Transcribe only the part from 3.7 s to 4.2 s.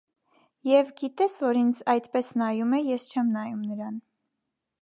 նրան: